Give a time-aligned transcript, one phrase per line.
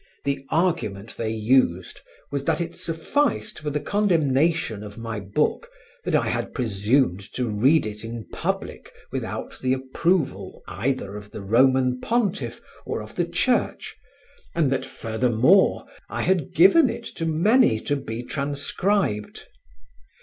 [0.23, 2.01] The argument they used
[2.31, 5.69] was that it sufficed for the condemnation of my book
[6.05, 11.41] that I had presumed to read it in public without the approval either of the
[11.43, 13.95] Roman pontiff or of the Church,
[14.55, 19.45] and that, furthermore, I had given it to many to be transcribed.